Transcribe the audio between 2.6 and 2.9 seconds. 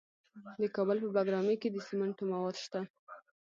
شته.